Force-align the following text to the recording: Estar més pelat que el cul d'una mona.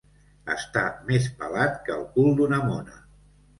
Estar 0.55 0.85
més 1.09 1.27
pelat 1.43 1.79
que 1.85 1.95
el 1.99 2.03
cul 2.17 2.35
d'una 2.43 2.63
mona. 2.73 3.01